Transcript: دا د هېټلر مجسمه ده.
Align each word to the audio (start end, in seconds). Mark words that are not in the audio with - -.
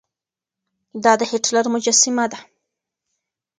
دا 1.03 1.13
د 1.19 1.21
هېټلر 1.31 1.65
مجسمه 1.73 2.25
ده. 2.31 2.39